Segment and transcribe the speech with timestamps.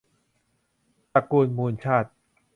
[1.13, 2.09] ตระกูลมูลชาติ